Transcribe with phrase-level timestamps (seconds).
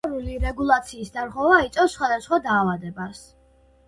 [0.05, 3.21] ჰუმორული რეგულაციის დარღვევა იწვევს სხვადასხვა დაავადებას.